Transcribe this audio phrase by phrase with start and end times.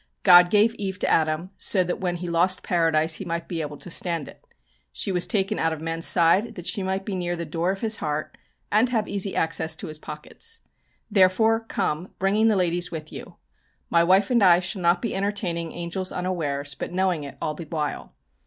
[0.23, 3.77] God gave Eve to Adam so that when he lost Paradise he might be able
[3.77, 4.43] to stand it.
[4.91, 7.81] She was taken out of man's side that she might be near the door of
[7.81, 8.35] his heart,
[8.71, 10.61] and have easy access to his pockets.
[11.11, 13.35] Therefore, come, bringing the ladies with you.
[13.91, 17.65] My wife and I shall not be entertaining angels unawares, but knowing it all the
[17.65, 18.15] while.